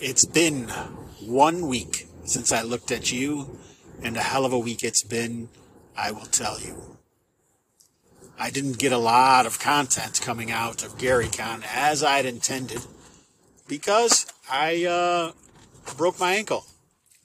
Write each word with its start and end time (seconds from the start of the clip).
It's 0.00 0.24
been 0.24 0.68
one 1.20 1.66
week 1.66 2.06
since 2.24 2.52
I 2.52 2.62
looked 2.62 2.92
at 2.92 3.10
you, 3.10 3.58
and 4.00 4.16
a 4.16 4.20
hell 4.20 4.44
of 4.44 4.52
a 4.52 4.58
week 4.58 4.84
it's 4.84 5.02
been, 5.02 5.48
I 5.96 6.12
will 6.12 6.26
tell 6.26 6.60
you. 6.60 6.96
I 8.38 8.50
didn't 8.50 8.78
get 8.78 8.92
a 8.92 8.98
lot 8.98 9.44
of 9.44 9.58
content 9.58 10.20
coming 10.22 10.52
out 10.52 10.84
of 10.84 10.98
GaryCon 10.98 11.64
as 11.74 12.04
I'd 12.04 12.26
intended 12.26 12.82
because 13.66 14.26
I 14.48 14.84
uh, 14.84 15.32
broke 15.96 16.20
my 16.20 16.34
ankle 16.34 16.64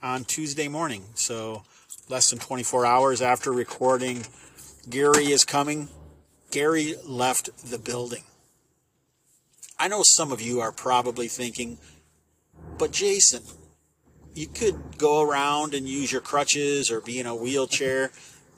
on 0.02 0.24
Tuesday 0.24 0.68
morning. 0.68 1.04
So, 1.14 1.62
less 2.10 2.32
than 2.32 2.40
24 2.40 2.88
hours 2.88 3.21
after 3.21 3.52
recording, 3.52 4.26
Gary 4.90 5.32
is 5.32 5.46
coming. 5.46 5.90
Gary 6.50 6.96
left 7.05 7.52
the 7.70 7.78
building. 7.78 8.24
I 9.78 9.88
know 9.88 10.02
some 10.04 10.32
of 10.32 10.42
you 10.42 10.60
are 10.62 10.71
probably 10.71 11.28
thinking, 11.28 11.78
but 12.78 12.92
Jason, 12.92 13.44
you 14.34 14.48
could 14.48 14.98
go 14.98 15.22
around 15.22 15.73
and 15.73 15.88
use 15.88 16.12
your 16.12 16.22
crutches 16.22 16.90
or 16.90 17.02
be 17.02 17.20
in 17.20 17.26
a 17.26 17.36
wheelchair. 17.36 18.12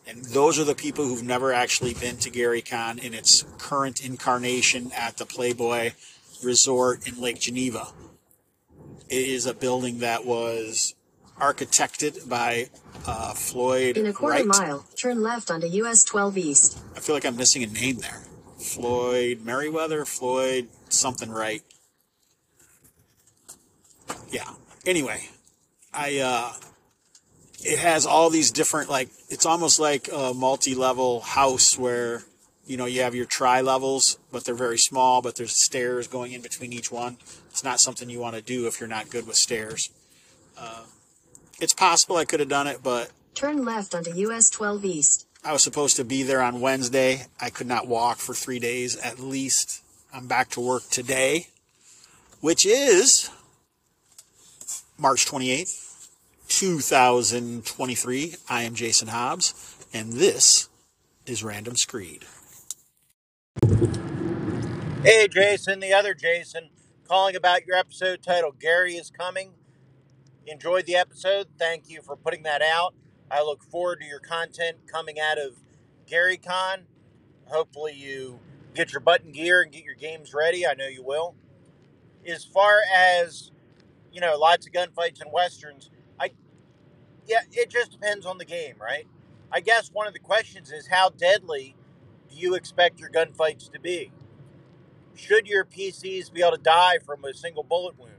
And 0.08 0.24
those 0.26 0.60
are 0.60 0.64
the 0.64 0.76
people 0.76 1.06
who've 1.06 1.24
never 1.24 1.52
actually 1.52 1.94
been 1.94 2.18
to 2.18 2.30
Gary 2.30 2.62
Con 2.62 3.00
in 3.00 3.14
its 3.14 3.44
current 3.58 4.06
incarnation 4.06 4.92
at 4.96 5.18
the 5.18 5.26
Playboy 5.26 5.94
Resort 6.44 7.08
in 7.08 7.20
Lake 7.20 7.40
Geneva. 7.40 7.88
It 9.10 9.28
is 9.28 9.46
a 9.46 9.54
building 9.54 10.00
that 10.00 10.26
was 10.26 10.94
architected 11.40 12.30
by 12.30 12.70
uh, 13.08 13.34
Floyd. 13.34 13.98
In 13.98 14.06
a 14.06 14.14
quarter 14.14 14.38
Wright. 14.38 14.46
mile, 14.46 14.86
turn 14.96 15.22
left 15.22 15.52
onto 15.52 15.68
US 15.68 16.04
12 16.04 16.38
East. 16.38 16.80
I 16.96 17.00
feel 17.00 17.16
like 17.16 17.26
I'm 17.26 17.36
missing 17.36 17.64
a 17.64 17.68
name 17.68 17.98
there. 17.98 18.24
Floyd 18.60 19.42
Merriweather, 19.44 20.06
Floyd 20.06 20.70
something 20.90 21.30
right. 21.30 21.62
Yeah. 24.36 24.50
Anyway, 24.86 25.30
I 25.94 26.20
uh 26.20 26.52
it 27.64 27.80
has 27.80 28.06
all 28.06 28.30
these 28.30 28.52
different 28.52 28.90
like 28.90 29.10
it's 29.30 29.46
almost 29.46 29.80
like 29.80 30.10
a 30.12 30.34
multi-level 30.34 31.22
house 31.22 31.78
where 31.78 32.24
you 32.66 32.76
know 32.78 32.86
you 32.86 33.02
have 33.02 33.16
your 33.16 33.26
tri 33.26 33.62
levels 33.62 34.18
but 34.32 34.44
they're 34.44 34.54
very 34.68 34.78
small 34.78 35.22
but 35.22 35.38
there's 35.38 35.64
stairs 35.66 36.08
going 36.08 36.34
in 36.34 36.42
between 36.42 36.74
each 36.74 36.92
one 36.92 37.18
it's 37.50 37.64
not 37.64 37.80
something 37.80 38.10
you 38.10 38.20
want 38.20 38.36
to 38.36 38.42
do 38.42 38.68
if 38.68 38.80
you're 38.80 38.90
not 38.90 39.10
good 39.10 39.26
with 39.26 39.38
stairs 39.38 39.90
uh, 40.58 40.84
it's 41.62 41.74
possible 41.74 42.18
i 42.18 42.26
could 42.26 42.40
have 42.40 42.50
done 42.50 42.68
it 42.68 42.80
but 42.84 43.12
Turn 43.36 43.66
left 43.66 43.94
onto 43.94 44.16
US 44.32 44.50
12 44.50 44.86
East. 44.86 45.28
I 45.44 45.52
was 45.52 45.62
supposed 45.62 45.98
to 45.98 46.06
be 46.06 46.24
there 46.24 46.42
on 46.42 46.62
Wednesday. 46.62 47.26
I 47.40 47.50
could 47.50 47.68
not 47.68 47.86
walk 47.86 48.18
for 48.18 48.34
three 48.34 48.60
days 48.60 48.96
at 48.96 49.20
least. 49.20 49.84
I'm 50.14 50.26
back 50.26 50.50
to 50.52 50.62
work 50.62 50.90
today, 50.90 51.48
which 52.40 52.66
is 52.66 53.30
March 54.98 55.26
28th, 55.26 56.08
2023. 56.48 58.36
I 58.50 58.64
am 58.64 58.76
Jason 58.76 59.10
Hobbs, 59.10 59.76
and 59.94 60.14
this 60.14 60.70
is 61.26 61.44
Random 61.44 61.76
Screed. 61.76 62.24
Hey, 65.04 65.28
Jason, 65.28 65.82
the 65.82 65.92
other 65.94 66.14
Jason, 66.14 66.70
calling 67.10 67.36
about 67.36 67.66
your 67.66 67.76
episode 67.76 68.24
titled 68.24 68.60
Gary 68.60 68.94
is 68.94 69.12
Coming. 69.12 69.52
Enjoyed 70.48 70.86
the 70.86 70.96
episode. 70.96 71.48
Thank 71.60 71.90
you 71.90 72.02
for 72.02 72.16
putting 72.16 72.44
that 72.44 72.62
out. 72.62 72.94
I 73.30 73.44
look 73.44 73.64
forward 73.64 74.00
to 74.00 74.06
your 74.08 74.20
content 74.20 74.78
coming 74.90 75.18
out 75.20 75.38
of 75.38 75.56
GaryCon. 76.10 76.84
Hopefully, 77.48 77.94
you 77.96 78.40
get 78.74 78.94
your 78.94 79.02
button 79.02 79.34
gear 79.34 79.62
and 79.62 79.74
get 79.74 79.84
your 79.84 79.96
games 79.96 80.34
ready. 80.34 80.66
I 80.66 80.74
know 80.74 80.88
you 80.88 81.04
will. 81.04 81.36
As 82.26 82.46
far 82.46 82.80
as, 82.96 83.52
you 84.16 84.22
know, 84.22 84.38
lots 84.38 84.66
of 84.66 84.72
gunfights 84.74 85.22
and 85.22 85.32
westerns, 85.32 85.92
I, 86.20 86.32
yeah, 87.28 87.42
it 87.52 87.70
just 87.70 87.92
depends 87.92 88.26
on 88.26 88.38
the 88.38 88.46
game, 88.46 88.76
right? 88.80 89.06
I 89.52 89.60
guess 89.60 89.90
one 89.92 90.08
of 90.08 90.14
the 90.14 90.20
questions 90.20 90.72
is 90.72 90.88
how 90.88 91.10
deadly 91.10 91.76
do 92.30 92.38
you 92.38 92.56
expect 92.56 93.00
your 93.00 93.10
gunfights 93.10 93.70
to 93.74 93.80
be? 93.80 94.14
Should 95.16 95.48
your 95.48 95.66
PCs 95.66 96.32
be 96.32 96.42
able 96.42 96.58
to 96.58 96.64
die 96.64 97.00
from 97.06 97.26
a 97.26 97.34
single 97.34 97.64
bullet 97.64 98.00
wound? 98.00 98.14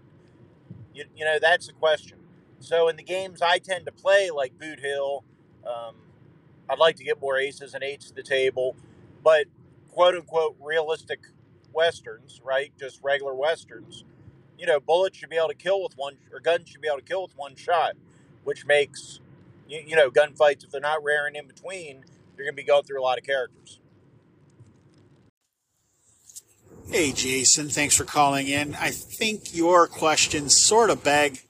You, 0.95 1.05
you 1.17 1.25
know, 1.25 1.39
that's 1.41 1.67
the 1.67 1.73
question. 1.73 2.19
So 2.59 2.89
in 2.89 2.97
the 2.97 3.03
games 3.03 3.41
I 3.43 3.59
tend 3.59 3.87
to 3.87 3.93
play, 3.93 4.31
like 4.31 4.59
Boot 4.59 4.81
Hill, 4.81 5.25
um, 5.67 5.97
I'd 6.69 6.79
like 6.79 6.97
to 6.97 7.05
get 7.05 7.21
more 7.21 7.39
aces 7.39 7.75
and 7.75 7.83
eights 7.83 8.09
to 8.09 8.15
the 8.15 8.23
table, 8.23 8.77
but 9.23 9.47
quote 9.91 10.15
unquote 10.15 10.57
realistic 10.61 11.21
westerns, 11.73 12.41
right? 12.45 12.73
Just 12.79 13.01
regular 13.03 13.35
westerns. 13.35 14.05
You 14.59 14.67
know, 14.67 14.81
bullets 14.81 15.19
should 15.19 15.31
be 15.31 15.37
able 15.37 15.49
to 15.49 15.55
kill 15.55 15.83
with 15.83 15.95
one, 15.97 16.17
or 16.33 16.41
guns 16.41 16.69
should 16.69 16.81
be 16.81 16.89
able 16.89 16.99
to 16.99 17.05
kill 17.05 17.23
with 17.23 17.37
one 17.37 17.57
shot, 17.57 17.93
which 18.45 18.67
makes 18.67 19.21
you, 19.69 19.83
you 19.87 19.97
know 19.97 20.11
gunfights 20.11 20.65
if 20.65 20.71
they're 20.71 20.81
not 20.81 21.03
raring 21.03 21.35
in 21.35 21.47
between, 21.47 22.05
you're 22.37 22.47
going 22.47 22.57
to 22.57 22.63
be 22.63 22.65
going 22.65 22.85
through 22.85 23.01
a 23.01 23.05
lot 23.05 23.19
of 23.19 23.25
characters. 23.25 23.81
Hey, 26.91 27.13
Jason, 27.13 27.69
thanks 27.69 27.97
for 27.97 28.05
calling 28.05 28.47
in. 28.47 28.77
I 28.77 28.91
think 28.91 29.55
your 29.55 29.89
questions 29.89 30.57
sort 30.57 30.89
of 30.89 31.03
beg 31.03 31.41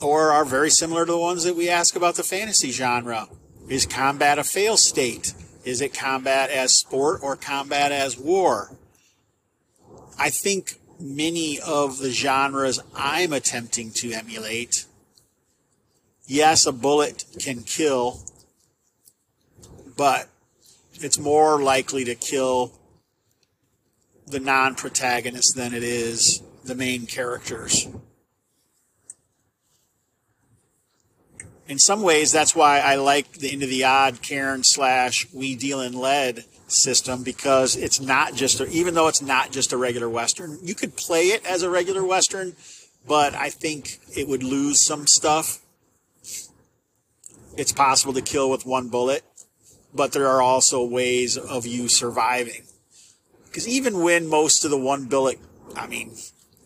or 0.00 0.30
are 0.30 0.44
very 0.44 0.70
similar 0.70 1.06
to 1.06 1.12
the 1.12 1.18
ones 1.18 1.44
that 1.44 1.56
we 1.56 1.68
ask 1.68 1.94
about 1.96 2.16
the 2.16 2.22
fantasy 2.22 2.70
genre. 2.70 3.28
Is 3.68 3.86
combat 3.86 4.38
a 4.38 4.44
fail 4.44 4.76
state? 4.76 5.34
Is 5.64 5.80
it 5.80 5.94
combat 5.94 6.50
as 6.50 6.74
sport 6.74 7.20
or 7.22 7.36
combat 7.36 7.92
as 7.92 8.18
war? 8.18 8.76
I 10.18 10.30
think 10.30 10.77
many 11.00 11.58
of 11.60 11.98
the 11.98 12.10
genres 12.10 12.80
I'm 12.94 13.32
attempting 13.32 13.90
to 13.92 14.12
emulate, 14.12 14.86
yes, 16.26 16.66
a 16.66 16.72
bullet 16.72 17.24
can 17.38 17.62
kill, 17.62 18.20
but 19.96 20.28
it's 20.94 21.18
more 21.18 21.62
likely 21.62 22.04
to 22.04 22.14
kill 22.14 22.72
the 24.26 24.40
non 24.40 24.74
protagonist 24.74 25.54
than 25.56 25.72
it 25.72 25.82
is 25.82 26.42
the 26.64 26.74
main 26.74 27.06
characters. 27.06 27.88
in 31.68 31.78
some 31.78 32.00
ways, 32.00 32.32
that's 32.32 32.56
why 32.56 32.80
I 32.80 32.96
like 32.96 33.32
the 33.34 33.52
Into 33.52 33.66
the 33.66 33.84
Odd 33.84 34.22
Cairn 34.22 34.64
slash 34.64 35.26
We 35.32 35.54
Deal 35.54 35.80
in 35.80 35.92
Lead 35.92 36.44
system 36.68 37.22
because 37.22 37.76
it's 37.76 38.00
not 38.00 38.34
just, 38.34 38.60
a, 38.60 38.66
even 38.68 38.94
though 38.94 39.08
it's 39.08 39.22
not 39.22 39.50
just 39.50 39.72
a 39.72 39.76
regular 39.76 40.08
Western, 40.08 40.58
you 40.62 40.74
could 40.74 40.96
play 40.96 41.28
it 41.28 41.44
as 41.44 41.62
a 41.62 41.70
regular 41.70 42.04
Western, 42.04 42.54
but 43.06 43.34
I 43.34 43.50
think 43.50 43.98
it 44.16 44.28
would 44.28 44.42
lose 44.42 44.84
some 44.84 45.06
stuff. 45.06 45.60
It's 47.56 47.72
possible 47.72 48.12
to 48.12 48.22
kill 48.22 48.50
with 48.50 48.66
one 48.66 48.88
bullet, 48.88 49.24
but 49.92 50.12
there 50.12 50.28
are 50.28 50.42
also 50.42 50.84
ways 50.84 51.36
of 51.36 51.66
you 51.66 51.88
surviving. 51.88 52.62
Because 53.46 53.66
even 53.66 54.02
when 54.02 54.28
most 54.28 54.64
of 54.64 54.70
the 54.70 54.78
one 54.78 55.06
bullet, 55.06 55.38
I 55.74 55.86
mean, 55.86 56.14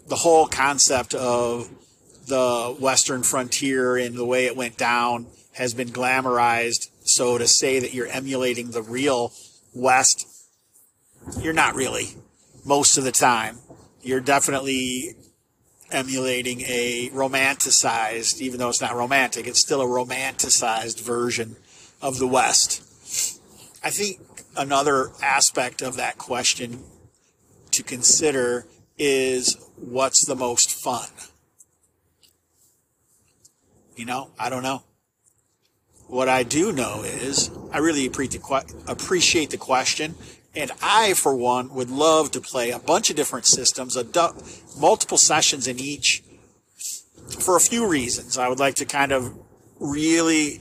the 0.09 0.17
whole 0.17 0.47
concept 0.47 1.15
of 1.15 1.71
the 2.27 2.77
Western 2.79 3.23
frontier 3.23 3.97
and 3.97 4.17
the 4.17 4.25
way 4.25 4.47
it 4.47 4.57
went 4.57 4.77
down 4.77 5.27
has 5.53 5.75
been 5.75 5.89
glamorized. 5.89 6.89
So 7.05 7.39
to 7.39 7.47
say 7.47 7.79
that 7.79 7.95
you're 7.95 8.07
emulating 8.07 8.71
the 8.71 8.83
real 8.83 9.33
West, 9.75 10.27
you're 11.41 11.53
not 11.53 11.75
really 11.75 12.10
most 12.65 12.97
of 12.97 13.05
the 13.05 13.12
time. 13.12 13.59
You're 14.03 14.21
definitely 14.21 15.16
emulating 15.91 16.62
a 16.62 17.10
romanticized, 17.10 18.41
even 18.41 18.59
though 18.59 18.69
it's 18.69 18.81
not 18.81 18.94
romantic, 18.94 19.47
it's 19.47 19.60
still 19.60 19.81
a 19.81 19.87
romanticized 19.87 21.00
version 21.00 21.56
of 22.00 22.19
the 22.19 22.27
West. 22.27 22.83
I 23.84 23.91
think 23.91 24.21
another 24.56 25.10
aspect 25.22 25.83
of 25.83 25.97
that 25.97 26.19
question 26.19 26.84
to 27.72 27.83
consider 27.83 28.66
is 28.99 29.56
what's 29.77 30.25
the 30.27 30.37
most 30.37 30.71
fun? 30.71 31.09
You 33.97 34.07
know, 34.07 34.30
I 34.39 34.48
don't 34.48 34.63
know. 34.63 34.83
What 36.12 36.28
I 36.28 36.42
do 36.42 36.72
know 36.72 37.04
is 37.04 37.50
I 37.72 37.78
really 37.78 38.04
appreciate 38.04 39.48
the 39.48 39.56
question. 39.59 40.14
And 40.54 40.70
I, 40.82 41.14
for 41.14 41.34
one, 41.34 41.72
would 41.72 41.88
love 41.88 42.32
to 42.32 42.41
play 42.42 42.70
a 42.70 42.78
bunch 42.78 43.09
of 43.09 43.16
different 43.16 43.47
systems, 43.47 43.97
multiple 44.78 45.16
sessions 45.16 45.66
in 45.66 45.80
each, 45.80 46.22
for 47.38 47.56
a 47.56 47.60
few 47.60 47.88
reasons. 47.88 48.36
I 48.36 48.48
would 48.48 48.59
like 48.59 48.74
to 48.74 48.84
kind 48.84 49.10
of 49.10 49.34
really 49.80 50.60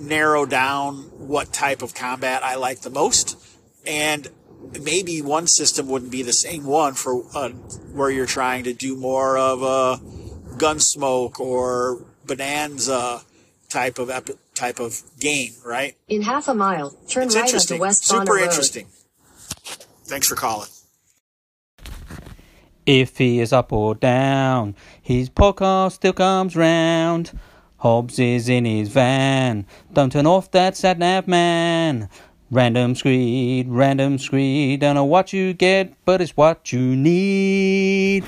narrow 0.00 0.44
down 0.44 1.04
what 1.18 1.52
type 1.52 1.80
of 1.80 1.94
combat 1.94 2.42
I 2.42 2.56
like 2.56 2.80
the 2.80 2.90
most. 2.90 3.38
And 3.86 4.26
maybe 4.80 5.22
one 5.22 5.46
system 5.46 5.86
wouldn't 5.86 6.10
be 6.10 6.24
the 6.24 6.32
same 6.32 6.64
one 6.64 6.94
for 6.94 7.24
uh, 7.32 7.50
where 7.94 8.10
you're 8.10 8.26
trying 8.26 8.64
to 8.64 8.72
do 8.72 8.96
more 8.96 9.38
of 9.38 9.62
a 9.62 10.02
gunsmoke 10.58 11.38
or 11.38 12.04
bonanza 12.26 13.22
type 13.72 13.98
of 13.98 14.10
epi- 14.10 14.34
type 14.54 14.78
of 14.78 15.00
game, 15.18 15.52
right? 15.64 15.96
In 16.08 16.22
half 16.22 16.46
a 16.48 16.54
mile, 16.54 16.90
turn 17.08 17.24
It's 17.24 17.34
right 17.34 17.42
onto 17.42 17.48
interesting. 17.48 17.80
West 17.80 18.04
Super 18.04 18.24
Bonner 18.26 18.34
Road. 18.34 18.44
interesting. 18.44 18.86
Thanks 20.04 20.28
for 20.28 20.34
calling. 20.36 20.68
If 22.84 23.18
he 23.18 23.40
is 23.40 23.52
up 23.52 23.72
or 23.72 23.94
down, 23.94 24.74
his 25.00 25.30
podcast 25.30 25.92
still 25.92 26.12
comes 26.12 26.56
round. 26.56 27.38
Hobbs 27.78 28.18
is 28.18 28.48
in 28.48 28.64
his 28.64 28.88
van. 28.88 29.66
Don't 29.92 30.12
turn 30.12 30.26
off 30.26 30.50
that 30.50 30.76
sat 30.76 30.98
nav 30.98 31.26
man. 31.26 32.08
Random 32.50 32.94
screed, 32.94 33.68
random 33.68 34.18
screed. 34.18 34.80
Don't 34.80 34.94
know 34.96 35.04
what 35.04 35.32
you 35.32 35.54
get, 35.54 35.94
but 36.04 36.20
it's 36.20 36.36
what 36.36 36.72
you 36.72 36.80
need. 36.94 38.24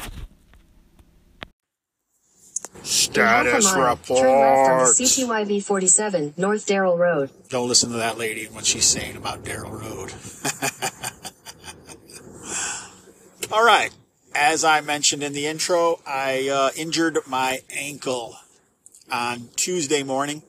Status 2.84 3.64
mile, 3.64 3.96
Turn 3.96 4.06
left 4.06 4.10
report. 4.10 4.96
CTYV 4.96 5.64
47, 5.64 6.34
North 6.36 6.66
Darrell 6.66 6.98
Road. 6.98 7.30
Don't 7.48 7.68
listen 7.68 7.90
to 7.90 7.96
that 7.96 8.18
lady 8.18 8.44
and 8.44 8.54
what 8.54 8.66
she's 8.66 8.84
saying 8.84 9.16
about 9.16 9.42
Darrell 9.44 9.72
Road. 9.72 10.12
All 13.52 13.64
right. 13.64 13.90
As 14.34 14.64
I 14.64 14.80
mentioned 14.80 15.22
in 15.22 15.32
the 15.32 15.46
intro, 15.46 16.00
I 16.06 16.48
uh, 16.48 16.70
injured 16.76 17.18
my 17.26 17.60
ankle 17.70 18.36
on 19.10 19.48
Tuesday 19.56 20.02
morning, 20.02 20.42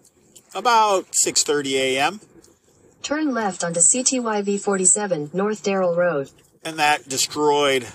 about 0.56 1.12
6:30 1.12 1.74
a.m., 1.74 2.20
Turn 3.04 3.36
left 3.36 3.64
onto 3.64 3.80
CTYV 3.80 4.60
47, 4.60 5.30
North 5.34 5.62
Darrell 5.62 5.94
Road. 5.96 6.32
and 6.64 6.80
that 6.80 7.08
destroyed, 7.08 7.86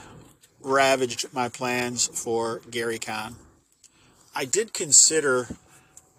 ravaged 0.60 1.26
my 1.34 1.48
plans 1.48 2.06
for 2.06 2.60
Gary 2.70 3.00
Con. 3.00 3.34
I 4.40 4.46
did 4.46 4.72
consider 4.72 5.48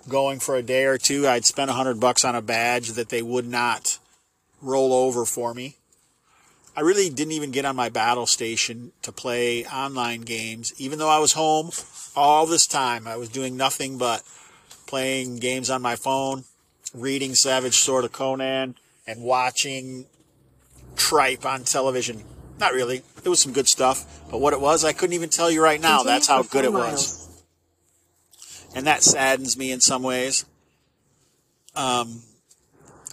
going 0.08 0.40
for 0.40 0.56
a 0.56 0.62
day 0.62 0.86
or 0.86 1.00
two. 1.00 1.28
I'd 1.28 1.44
spent 1.44 1.72
a 1.72 1.74
hundred 1.74 2.00
bucks 2.00 2.24
on 2.24 2.36
a 2.36 2.42
badge 2.44 2.90
that 2.90 3.10
they 3.10 3.24
would 3.24 3.48
not 3.48 3.98
roll 4.62 4.94
over 4.94 5.26
for 5.26 5.56
me. 5.56 5.78
I 6.78 6.82
really 6.82 7.10
didn't 7.10 7.32
even 7.32 7.50
get 7.50 7.66
on 7.66 7.76
my 7.76 7.90
battle 7.90 8.28
station 8.28 8.92
to 9.02 9.12
play 9.12 9.66
online 9.66 10.22
games, 10.22 10.72
even 10.78 11.00
though 11.00 11.10
I 11.10 11.18
was 11.18 11.34
home 11.34 11.72
all 12.16 12.46
this 12.46 12.68
time. 12.68 13.08
I 13.08 13.16
was 13.16 13.28
doing 13.28 13.58
nothing 13.58 13.98
but 13.98 14.22
playing 14.86 15.38
games 15.38 15.72
on 15.72 15.82
my 15.82 15.96
phone, 15.96 16.44
reading 16.94 17.34
Savage 17.34 17.80
Sword 17.80 18.06
of 18.06 18.12
Conan, 18.12 18.76
and 19.08 19.24
watching 19.24 20.06
Tripe 20.96 21.44
on 21.44 21.64
television. 21.64 22.24
Not 22.60 22.74
really. 22.74 23.02
It 23.24 23.30
was 23.30 23.40
some 23.40 23.52
good 23.52 23.68
stuff, 23.68 24.06
but 24.30 24.40
what 24.40 24.54
it 24.54 24.62
was, 24.62 24.86
I 24.86 24.94
couldn't 24.94 25.16
even 25.16 25.30
tell 25.30 25.50
you 25.50 25.64
right 25.64 25.82
now. 25.82 26.04
Continue 26.04 26.14
That's 26.14 26.28
how 26.28 26.44
good 26.44 26.66
it 26.66 26.70
four 26.70 26.82
was 26.82 26.88
miles. 26.88 27.21
And 28.76 28.88
that 28.88 29.04
saddens 29.04 29.58
me 29.58 29.72
in 29.72 29.82
some 29.82 30.04
ways. 30.04 30.46
Um, 31.76 32.24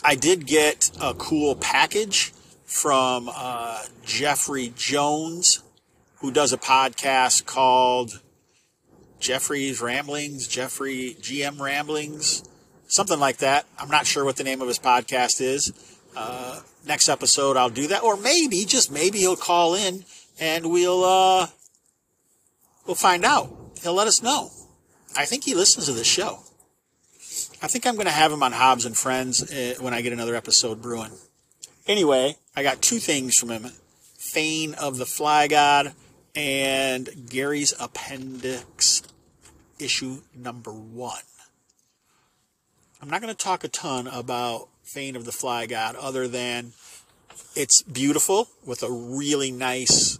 I 0.04 0.14
did 0.14 0.46
get 0.46 0.90
a 1.00 1.14
cool 1.14 1.54
package 1.56 2.32
from 2.64 3.30
uh, 3.34 3.82
Jeffrey 4.04 4.72
Jones, 4.76 5.62
who 6.16 6.30
does 6.30 6.52
a 6.52 6.58
podcast 6.58 7.46
called 7.46 8.20
Jeffrey's 9.20 9.80
Ramblings, 9.80 10.46
Jeffrey 10.46 11.16
GM 11.20 11.60
Ramblings, 11.60 12.44
something 12.86 13.18
like 13.18 13.38
that. 13.38 13.66
I'm 13.78 13.88
not 13.88 14.06
sure 14.06 14.24
what 14.24 14.36
the 14.36 14.44
name 14.44 14.60
of 14.60 14.68
his 14.68 14.78
podcast 14.78 15.40
is. 15.40 15.72
Uh, 16.16 16.60
next 16.86 17.08
episode, 17.08 17.56
I'll 17.56 17.70
do 17.70 17.86
that, 17.88 18.02
or 18.02 18.16
maybe, 18.16 18.64
just 18.64 18.90
maybe, 18.90 19.18
he'll 19.18 19.36
call 19.36 19.74
in 19.74 20.04
and 20.40 20.70
we'll 20.70 21.04
uh, 21.04 21.46
we'll 22.86 22.96
find 22.96 23.24
out. 23.24 23.50
He'll 23.82 23.94
let 23.94 24.06
us 24.06 24.22
know. 24.22 24.50
I 25.16 25.24
think 25.24 25.44
he 25.44 25.54
listens 25.54 25.86
to 25.86 25.92
this 25.92 26.06
show. 26.06 26.40
I 27.60 27.66
think 27.66 27.86
I'm 27.86 27.94
going 27.94 28.06
to 28.06 28.12
have 28.12 28.32
him 28.32 28.42
on 28.42 28.52
Hobbs 28.52 28.84
and 28.84 28.96
Friends 28.96 29.52
uh, 29.52 29.74
when 29.80 29.94
I 29.94 30.00
get 30.00 30.12
another 30.12 30.34
episode 30.34 30.80
brewing. 30.80 31.12
Anyway, 31.86 32.36
I 32.54 32.62
got 32.62 32.82
two 32.82 32.98
things 32.98 33.36
from 33.36 33.50
him 33.50 33.70
Fane 34.16 34.74
of 34.74 34.98
the 34.98 35.06
Fly 35.06 35.48
God 35.48 35.92
and 36.34 37.08
Gary's 37.28 37.74
Appendix, 37.80 39.02
issue 39.78 40.22
number 40.34 40.72
one. 40.72 41.22
I'm 43.00 43.08
not 43.08 43.20
going 43.20 43.34
to 43.34 43.44
talk 43.44 43.64
a 43.64 43.68
ton 43.68 44.06
about 44.06 44.68
Fane 44.82 45.16
of 45.16 45.24
the 45.24 45.32
Fly 45.32 45.66
God 45.66 45.96
other 45.96 46.28
than 46.28 46.72
it's 47.54 47.82
beautiful 47.82 48.48
with 48.64 48.82
a 48.82 48.90
really 48.90 49.50
nice 49.50 50.18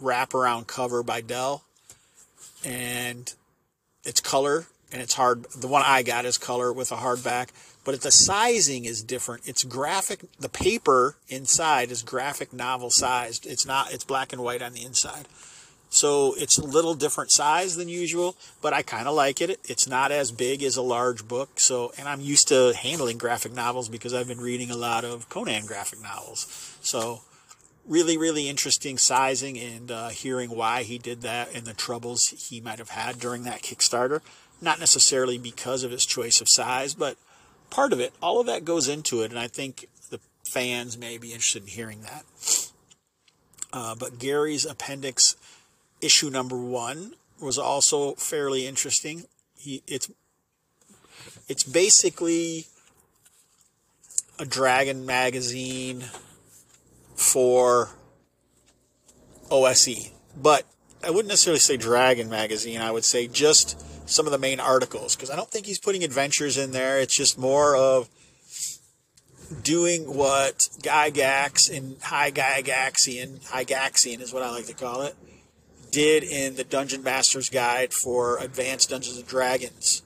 wraparound 0.00 0.66
cover 0.66 1.02
by 1.02 1.20
Dell. 1.20 1.64
And 2.64 3.32
it's 4.04 4.20
color 4.20 4.66
and 4.92 5.02
it's 5.02 5.14
hard. 5.14 5.44
The 5.52 5.68
one 5.68 5.82
I 5.84 6.02
got 6.02 6.24
is 6.24 6.38
color 6.38 6.72
with 6.72 6.90
a 6.92 6.96
hardback, 6.96 7.48
but 7.84 8.00
the 8.00 8.10
sizing 8.10 8.84
is 8.84 9.02
different. 9.02 9.46
It's 9.46 9.64
graphic. 9.64 10.20
The 10.38 10.48
paper 10.48 11.16
inside 11.28 11.90
is 11.90 12.02
graphic 12.02 12.52
novel 12.52 12.90
sized. 12.90 13.46
It's 13.46 13.66
not. 13.66 13.92
It's 13.92 14.04
black 14.04 14.32
and 14.32 14.42
white 14.42 14.62
on 14.62 14.72
the 14.72 14.84
inside, 14.84 15.28
so 15.90 16.34
it's 16.38 16.58
a 16.58 16.64
little 16.64 16.94
different 16.94 17.30
size 17.30 17.76
than 17.76 17.88
usual. 17.88 18.36
But 18.62 18.72
I 18.72 18.82
kind 18.82 19.08
of 19.08 19.14
like 19.14 19.40
it. 19.40 19.60
It's 19.64 19.88
not 19.88 20.10
as 20.10 20.32
big 20.32 20.62
as 20.62 20.76
a 20.76 20.82
large 20.82 21.28
book. 21.28 21.60
So, 21.60 21.92
and 21.98 22.08
I'm 22.08 22.20
used 22.20 22.48
to 22.48 22.72
handling 22.74 23.18
graphic 23.18 23.52
novels 23.52 23.88
because 23.88 24.14
I've 24.14 24.28
been 24.28 24.40
reading 24.40 24.70
a 24.70 24.76
lot 24.76 25.04
of 25.04 25.28
Conan 25.28 25.66
graphic 25.66 26.02
novels. 26.02 26.76
So 26.80 27.22
really, 27.88 28.18
really 28.18 28.48
interesting 28.48 28.98
sizing 28.98 29.58
and 29.58 29.90
uh, 29.90 30.08
hearing 30.10 30.50
why 30.50 30.82
he 30.82 30.98
did 30.98 31.22
that 31.22 31.54
and 31.54 31.64
the 31.64 31.72
troubles 31.72 32.26
he 32.48 32.60
might 32.60 32.78
have 32.78 32.90
had 32.90 33.18
during 33.18 33.44
that 33.44 33.62
Kickstarter. 33.62 34.20
Not 34.60 34.78
necessarily 34.78 35.38
because 35.38 35.82
of 35.82 35.90
his 35.90 36.04
choice 36.04 36.40
of 36.40 36.48
size, 36.50 36.94
but 36.94 37.16
part 37.70 37.92
of 37.92 38.00
it. 38.00 38.12
All 38.22 38.40
of 38.40 38.46
that 38.46 38.64
goes 38.64 38.88
into 38.88 39.22
it, 39.22 39.30
and 39.30 39.38
I 39.38 39.48
think 39.48 39.88
the 40.10 40.20
fans 40.52 40.98
may 40.98 41.16
be 41.16 41.32
interested 41.32 41.62
in 41.62 41.68
hearing 41.68 42.02
that. 42.02 42.24
Uh, 43.72 43.94
but 43.94 44.18
Gary's 44.18 44.66
appendix 44.66 45.36
issue 46.00 46.30
number 46.30 46.56
one 46.56 47.14
was 47.40 47.58
also 47.58 48.14
fairly 48.14 48.66
interesting. 48.66 49.24
He, 49.56 49.82
it's 49.86 50.10
it's 51.48 51.64
basically 51.64 52.66
a 54.38 54.44
dragon 54.44 55.06
magazine 55.06 56.04
for 57.18 57.90
OSE. 59.50 60.12
But 60.40 60.64
I 61.02 61.10
wouldn't 61.10 61.28
necessarily 61.28 61.58
say 61.58 61.76
Dragon 61.76 62.30
magazine. 62.30 62.80
I 62.80 62.92
would 62.92 63.04
say 63.04 63.26
just 63.26 64.08
some 64.08 64.24
of 64.24 64.32
the 64.32 64.38
main 64.38 64.60
articles 64.60 65.16
because 65.16 65.28
I 65.28 65.36
don't 65.36 65.50
think 65.50 65.66
he's 65.66 65.80
putting 65.80 66.04
adventures 66.04 66.56
in 66.56 66.70
there. 66.70 67.00
It's 67.00 67.16
just 67.16 67.36
more 67.36 67.76
of 67.76 68.08
doing 69.62 70.14
what 70.14 70.68
Gygax 70.80 71.76
and 71.76 72.00
High 72.02 72.30
Gygaxian, 72.30 73.44
High 73.48 73.64
Gaxian 73.64 74.20
is 74.20 74.32
what 74.32 74.44
I 74.44 74.50
like 74.50 74.66
to 74.66 74.74
call 74.74 75.02
it, 75.02 75.16
did 75.90 76.22
in 76.22 76.54
the 76.54 76.64
Dungeon 76.64 77.02
Master's 77.02 77.48
Guide 77.48 77.92
for 77.92 78.38
Advanced 78.38 78.90
Dungeons 78.90 79.16
and 79.18 79.26
Dragons. 79.26 80.02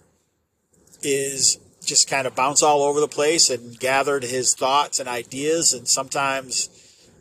Is 1.02 1.59
just 1.85 2.09
kind 2.09 2.26
of 2.26 2.35
bounce 2.35 2.62
all 2.62 2.83
over 2.83 3.00
the 3.00 3.09
place 3.09 3.50
and 3.50 3.78
gathered 3.78 4.23
his 4.23 4.54
thoughts 4.54 4.99
and 4.99 5.09
ideas 5.09 5.73
and 5.73 5.87
sometimes 5.87 6.71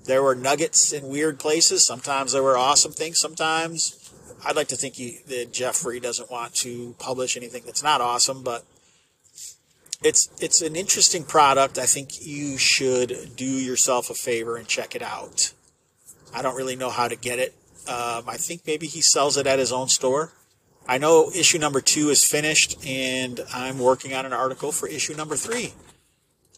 there 0.06 0.24
were 0.24 0.36
nuggets 0.36 0.92
in 0.94 1.08
weird 1.08 1.40
places. 1.40 1.86
Sometimes 1.86 2.32
there 2.32 2.44
were 2.44 2.58
awesome 2.58 2.92
things. 2.92 3.20
Sometimes 3.20 4.02
I'd 4.46 4.56
like 4.56 4.70
to 4.70 4.76
think 4.76 4.96
that 5.28 5.54
Jeffrey 5.54 6.00
doesn't 6.00 6.32
want 6.32 6.56
to 6.56 6.96
publish 6.98 7.38
anything 7.38 7.64
that's 7.66 7.84
not 7.84 8.02
awesome, 8.02 8.44
but 8.44 8.66
it's 10.04 10.30
it's 10.40 10.62
an 10.62 10.76
interesting 10.76 11.24
product. 11.24 11.78
I 11.78 11.86
think 11.86 12.26
you 12.26 12.58
should 12.58 13.36
do 13.36 13.46
yourself 13.46 14.10
a 14.10 14.16
favor 14.16 14.58
and 14.58 14.68
check 14.68 14.96
it 14.96 15.04
out. 15.04 15.54
I 16.34 16.42
don't 16.42 16.56
really 16.56 16.76
know 16.76 16.90
how 16.90 17.08
to 17.08 17.16
get 17.16 17.40
it. 17.40 17.54
Um, 17.88 18.24
I 18.28 18.38
think 18.38 18.62
maybe 18.66 18.88
he 18.88 19.02
sells 19.02 19.38
it 19.38 19.46
at 19.46 19.60
his 19.60 19.72
own 19.72 19.90
store. 19.90 20.32
I 20.88 20.98
know 20.98 21.30
issue 21.36 21.60
number 21.60 21.82
two 21.82 22.10
is 22.10 22.24
finished, 22.24 22.84
and 22.86 23.40
I'm 23.54 23.78
working 23.78 24.14
on 24.14 24.26
an 24.26 24.34
article 24.34 24.72
for 24.72 24.88
issue 24.88 25.14
number 25.14 25.36
three, 25.36 25.74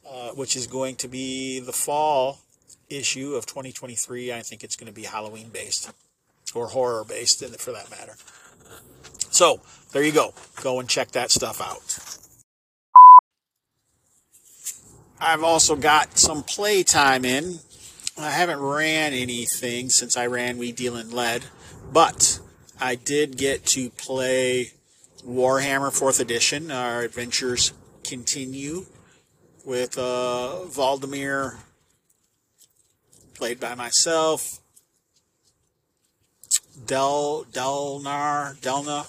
uh, 0.10 0.30
which 0.30 0.56
is 0.56 0.68
going 0.68 0.96
to 0.98 1.10
be 1.10 1.60
the 1.60 1.74
fall 1.74 2.40
issue 2.90 3.36
of 3.36 3.46
2023. 3.46 4.32
I 4.32 4.42
think 4.42 4.64
it's 4.64 4.76
going 4.76 4.88
to 4.88 4.94
be 4.94 5.04
Halloween 5.04 5.50
based 5.50 5.92
or 6.54 6.68
horror 6.68 7.04
based, 7.04 7.44
for 7.60 7.72
that 7.72 7.90
matter. 7.90 8.14
So 9.32 9.62
there 9.92 10.04
you 10.04 10.12
go. 10.12 10.34
Go 10.62 10.80
and 10.80 10.88
check 10.88 11.12
that 11.12 11.32
stuff 11.32 11.62
out. 11.62 12.20
I've 15.20 15.44
also 15.44 15.76
got 15.76 16.18
some 16.18 16.44
playtime 16.44 17.24
in. 17.24 17.60
I 18.20 18.30
haven't 18.30 18.60
ran 18.60 19.14
anything 19.14 19.90
since 19.90 20.18
I 20.18 20.28
ran 20.28 20.58
We 20.58 20.72
Deal 20.72 20.98
in 20.98 21.12
Lead, 21.12 21.46
but 21.92 22.40
I 22.80 22.96
did 22.96 23.38
get 23.38 23.66
to 23.68 23.90
play 23.90 24.74
Warhammer 25.26 25.90
4th 25.90 26.20
Edition. 26.20 26.70
Our 26.70 27.02
adventures 27.02 27.74
continue 28.04 28.86
with 29.66 29.98
uh, 29.98 30.66
Valdemir, 30.66 31.56
played 33.34 33.60
by 33.60 33.76
myself, 33.76 34.60
Del 36.86 37.46
Delnar 37.52 38.56
Delna, 38.60 39.08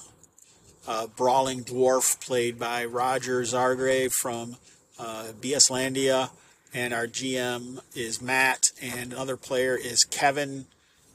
uh, 0.86 1.06
Brawling 1.08 1.64
Dwarf, 1.64 2.24
played 2.24 2.58
by 2.58 2.84
Roger 2.84 3.42
Zargrave 3.42 4.12
from 4.12 4.56
uh, 4.98 5.28
BS 5.40 5.70
Landia, 5.70 6.30
and 6.72 6.92
our 6.92 7.06
GM 7.06 7.80
is 7.94 8.20
Matt, 8.20 8.70
and 8.82 9.12
another 9.12 9.36
player 9.36 9.76
is 9.76 10.04
Kevin 10.04 10.66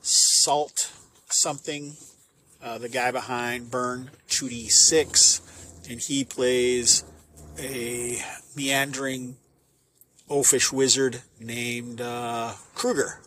Salt 0.01 0.91
something, 1.29 1.95
uh, 2.63 2.77
the 2.77 2.89
guy 2.89 3.11
behind 3.11 3.69
Burn 3.69 4.09
2D6, 4.29 5.89
and 5.89 5.99
he 5.99 6.23
plays 6.23 7.03
a 7.57 8.21
meandering 8.55 9.37
oafish 10.29 10.71
wizard 10.71 11.21
named 11.39 12.01
uh, 12.01 12.53
Kruger. 12.75 13.19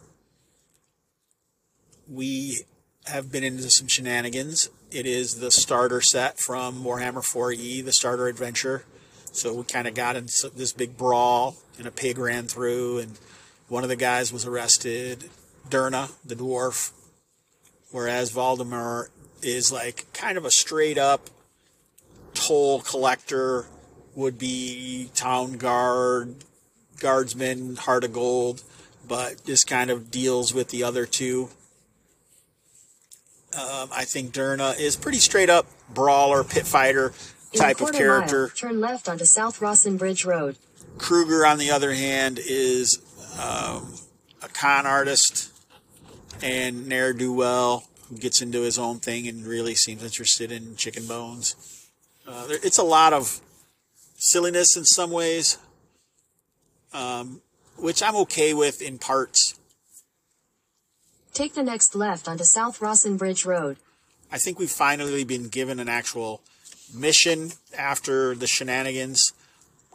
We 2.08 2.60
have 3.06 3.32
been 3.32 3.44
into 3.44 3.70
some 3.70 3.88
shenanigans. 3.88 4.70
It 4.90 5.06
is 5.06 5.36
the 5.36 5.50
starter 5.50 6.00
set 6.00 6.38
from 6.38 6.84
Warhammer 6.84 7.22
4E, 7.22 7.84
the 7.84 7.92
starter 7.92 8.28
adventure. 8.28 8.84
So 9.32 9.54
we 9.54 9.64
kind 9.64 9.88
of 9.88 9.94
got 9.94 10.14
into 10.14 10.50
this 10.50 10.72
big 10.72 10.96
brawl, 10.96 11.56
and 11.78 11.86
a 11.86 11.90
pig 11.90 12.18
ran 12.18 12.46
through, 12.46 12.98
and 12.98 13.18
one 13.68 13.82
of 13.82 13.88
the 13.88 13.96
guys 13.96 14.32
was 14.32 14.46
arrested. 14.46 15.30
Derna, 15.68 16.12
the 16.24 16.36
dwarf, 16.36 16.92
whereas 17.90 18.30
Valdemar 18.30 19.10
is 19.42 19.72
like 19.72 20.06
kind 20.12 20.36
of 20.36 20.44
a 20.44 20.50
straight 20.50 20.98
up 20.98 21.30
toll 22.34 22.82
collector, 22.82 23.66
would 24.14 24.38
be 24.38 25.10
town 25.14 25.56
guard, 25.56 26.44
guardsman, 27.02 27.76
heart 27.76 28.04
of 28.04 28.12
gold, 28.12 28.62
but 29.06 29.44
this 29.44 29.64
kind 29.64 29.90
of 29.90 30.10
deals 30.10 30.54
with 30.54 30.68
the 30.68 30.82
other 30.82 31.04
two. 31.04 31.50
Um, 33.54 33.90
I 33.92 34.04
think 34.04 34.32
Derna 34.32 34.78
is 34.78 34.96
pretty 34.96 35.18
straight 35.18 35.50
up 35.50 35.66
brawler, 35.92 36.42
pit 36.42 36.66
fighter 36.66 37.12
type 37.54 37.82
of 37.82 37.92
character. 37.92 38.42
mile, 38.42 38.50
turn 38.56 38.80
left 38.80 39.08
onto 39.08 39.26
South 39.26 39.60
Rawson 39.60 39.98
Bridge 39.98 40.24
Road. 40.24 40.56
Kruger, 40.96 41.44
on 41.44 41.58
the 41.58 41.70
other 41.70 41.92
hand, 41.92 42.38
is 42.42 42.98
um, 43.34 43.94
a 44.42 44.48
con 44.48 44.86
artist 44.86 45.52
and 46.42 46.86
ne'er 46.86 47.12
do 47.12 47.32
well 47.32 47.84
who 48.08 48.16
gets 48.16 48.40
into 48.40 48.62
his 48.62 48.78
own 48.78 48.98
thing 48.98 49.28
and 49.28 49.46
really 49.46 49.74
seems 49.74 50.02
interested 50.02 50.50
in 50.50 50.76
chicken 50.76 51.06
bones. 51.06 51.88
Uh, 52.26 52.46
there, 52.46 52.58
it's 52.62 52.78
a 52.78 52.82
lot 52.82 53.12
of 53.12 53.40
silliness 54.16 54.76
in 54.76 54.84
some 54.84 55.10
ways, 55.10 55.58
um, 56.92 57.40
which 57.76 58.02
I'm 58.02 58.16
okay 58.16 58.54
with 58.54 58.82
in 58.82 58.98
parts. 58.98 59.58
Take 61.32 61.54
the 61.54 61.62
next 61.62 61.94
left 61.94 62.28
onto 62.28 62.44
South 62.44 62.80
Rawson 62.82 63.16
Bridge 63.16 63.46
Road. 63.46 63.78
I 64.30 64.38
think 64.38 64.58
we've 64.58 64.70
finally 64.70 65.24
been 65.24 65.48
given 65.48 65.78
an 65.80 65.88
actual 65.88 66.42
mission 66.94 67.52
after 67.76 68.34
the 68.34 68.46
shenanigans. 68.46 69.32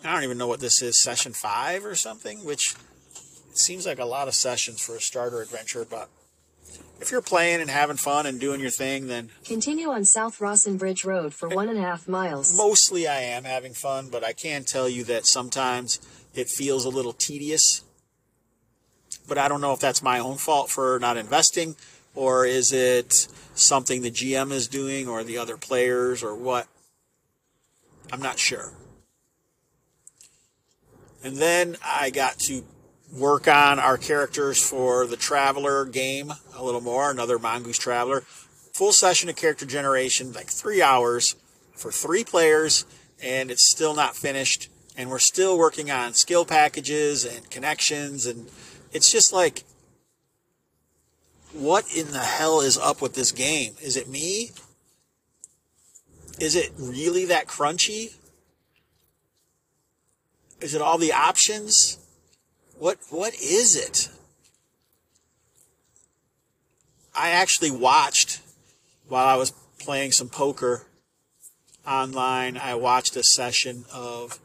I 0.04 0.14
don't 0.14 0.24
even 0.24 0.38
know 0.38 0.48
what 0.48 0.60
this 0.60 0.82
is, 0.82 1.02
session 1.02 1.34
five 1.34 1.86
or 1.86 1.96
something, 1.96 2.44
which 2.46 2.76
seems 3.54 3.86
like 3.86 4.00
a 4.00 4.06
lot 4.06 4.28
of 4.28 4.36
sessions 4.36 4.82
for 4.82 4.96
a 4.96 5.02
starter 5.02 5.42
adventure. 5.42 5.86
But 5.90 6.10
if 7.00 7.12
you're 7.12 7.22
playing 7.22 7.62
and 7.62 7.70
having 7.70 7.98
fun 7.98 8.26
and 8.26 8.40
doing 8.40 8.60
your 8.60 8.70
thing, 8.70 9.08
then 9.08 9.30
Continue 9.46 9.90
on 9.90 10.06
South 10.06 10.40
Rawson 10.40 10.78
Bridge 10.78 11.04
Road 11.06 11.34
for 11.34 11.50
one 11.50 11.70
and 11.70 11.78
a 11.78 11.82
half 11.82 12.08
miles. 12.08 12.56
mostly 12.56 13.08
I 13.08 13.22
am 13.22 13.44
having 13.44 13.74
fun. 13.74 14.10
But 14.10 14.24
I 14.24 14.34
can 14.34 14.64
tell 14.64 14.88
you 14.90 15.04
that 15.06 15.26
sometimes 15.26 16.00
it 16.38 16.50
feels 16.50 16.86
a 16.86 16.90
little 16.90 17.14
tedious. 17.14 17.84
But 19.28 19.38
I 19.38 19.48
don't 19.48 19.60
know 19.60 19.74
if 19.74 19.80
that's 19.80 20.04
my 20.04 20.20
own 20.20 20.38
fault 20.38 20.70
for 20.70 21.00
not 21.00 21.18
investing, 21.18 21.76
or 22.16 22.46
is 22.46 22.72
it 22.72 23.28
something 23.56 24.02
the 24.02 24.12
GM 24.12 24.52
is 24.52 24.68
doing, 24.68 25.08
or 25.08 25.24
the 25.24 25.38
other 25.38 25.58
players, 25.58 26.24
or 26.24 26.36
what? 26.36 26.68
I'm 28.12 28.22
not 28.22 28.40
sure. 28.40 28.72
And 31.24 31.38
then 31.38 31.76
I 31.84 32.10
got 32.10 32.40
to 32.42 32.64
work 33.12 33.48
on 33.48 33.80
our 33.80 33.98
characters 33.98 34.62
for 34.62 35.08
the 35.08 35.18
Traveller 35.18 35.86
game 35.86 36.32
a 36.56 36.64
little 36.64 36.82
more, 36.82 37.10
another 37.10 37.40
Mongoose 37.40 37.80
Traveller. 37.80 38.22
Full 38.74 38.94
session 38.94 39.28
of 39.28 39.36
character 39.36 39.66
generation, 39.66 40.34
like 40.34 40.48
three 40.48 40.82
hours 40.82 41.36
for 41.74 41.92
three 41.92 42.24
players, 42.24 42.86
and 43.22 43.50
it's 43.50 43.70
still 43.70 43.96
not 43.96 44.16
finished. 44.16 44.70
And 44.98 45.12
we're 45.12 45.20
still 45.20 45.58
working 45.58 45.92
on 45.92 46.14
skill 46.16 46.44
packages 46.44 47.24
and 47.24 47.50
connections, 47.52 48.26
and 48.26 48.50
it's 48.92 49.12
just 49.12 49.32
like, 49.32 49.64
what 51.54 51.86
in 51.96 52.12
the 52.12 52.20
hell 52.20 52.62
is 52.62 52.78
up 52.78 53.02
with 53.02 53.14
this 53.14 53.32
game? 53.32 53.76
Is 53.82 53.96
it 53.96 54.08
me? 54.10 54.52
Is 56.40 56.56
it 56.56 56.72
really 56.78 57.26
that 57.26 57.48
crunchy? 57.48 58.16
Is 60.60 60.74
it 60.74 60.82
all 60.82 60.98
the 60.98 61.14
options? 61.14 62.00
What 62.78 62.98
what 63.10 63.34
is 63.36 63.76
it? 63.76 64.10
I 67.16 67.30
actually 67.30 67.72
watched 67.72 68.42
while 69.08 69.28
I 69.28 69.36
was 69.36 69.52
playing 69.80 70.12
some 70.12 70.30
poker 70.30 70.86
online. 71.86 72.58
I 72.58 72.76
watched 72.76 73.16
a 73.16 73.24
session 73.24 73.86
of 73.92 74.40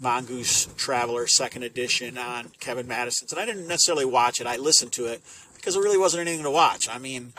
Mongoose 0.00 0.66
Traveller 0.76 1.26
Second 1.26 1.62
Edition 1.62 2.16
on 2.16 2.52
Kevin 2.58 2.88
Madison's, 2.88 3.32
and 3.32 3.40
I 3.40 3.44
didn't 3.44 3.68
necessarily 3.68 4.06
watch 4.06 4.40
it. 4.40 4.46
I 4.46 4.56
listened 4.56 4.92
to 4.92 5.06
it 5.06 5.20
because 5.56 5.74
there 5.74 5.82
really 5.82 5.98
wasn't 5.98 6.26
anything 6.26 6.44
to 6.44 6.50
watch. 6.50 6.88
I 6.88 6.98
mean, 6.98 7.34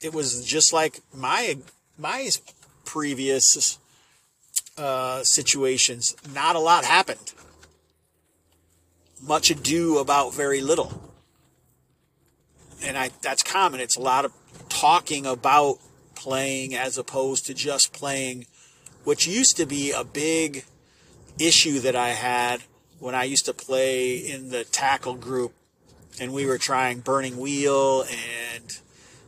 it 0.00 0.14
was 0.14 0.44
just 0.44 0.72
like 0.72 1.00
my 1.12 1.58
my 1.98 2.30
previous 2.84 3.78
uh, 4.78 5.24
situations. 5.24 6.14
Not 6.32 6.54
a 6.54 6.60
lot 6.60 6.84
happened. 6.84 7.32
Much 9.20 9.50
ado 9.50 9.98
about 9.98 10.34
very 10.34 10.60
little, 10.60 11.12
and 12.82 12.96
I 12.96 13.10
that's 13.22 13.42
common. 13.42 13.80
It's 13.80 13.96
a 13.96 14.02
lot 14.02 14.24
of 14.24 14.32
talking 14.68 15.26
about 15.26 15.78
playing 16.14 16.74
as 16.74 16.96
opposed 16.96 17.46
to 17.46 17.54
just 17.54 17.92
playing, 17.92 18.46
which 19.02 19.26
used 19.26 19.56
to 19.56 19.66
be 19.66 19.90
a 19.90 20.04
big 20.04 20.64
issue 21.38 21.80
that 21.80 21.96
I 21.96 22.10
had 22.10 22.62
when 22.98 23.14
I 23.14 23.24
used 23.24 23.46
to 23.46 23.54
play 23.54 24.16
in 24.16 24.50
the 24.50 24.64
tackle 24.64 25.14
group 25.14 25.52
and 26.20 26.32
we 26.32 26.46
were 26.46 26.58
trying 26.58 27.00
Burning 27.00 27.36
Wheel 27.38 28.02
and 28.02 28.78